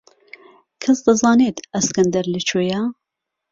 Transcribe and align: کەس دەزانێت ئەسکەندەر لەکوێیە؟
کەس 0.81 0.99
دەزانێت 1.05 1.57
ئەسکەندەر 1.73 2.25
لەکوێیە؟ 2.33 2.81